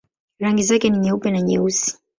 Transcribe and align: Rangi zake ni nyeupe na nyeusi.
Rangi 0.39 0.63
zake 0.63 0.89
ni 0.89 0.97
nyeupe 0.97 1.31
na 1.31 1.41
nyeusi. 1.41 1.97